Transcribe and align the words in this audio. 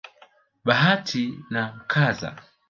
bahati 0.65 1.23
na 1.49 1.61
mkasa. 1.75 2.35